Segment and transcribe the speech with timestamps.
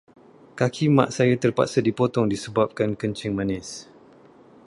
[0.59, 3.67] Kaki Mak saya terpaksa dipotong disebabkan kencing manis.